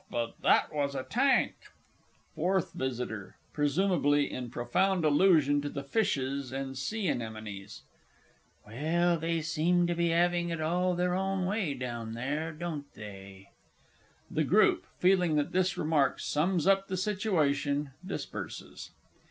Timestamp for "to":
5.61-5.69, 9.85-9.93